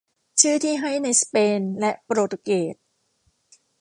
[0.41, 2.75] ชื่อที่ให้ในสเปนและโปรตุเกส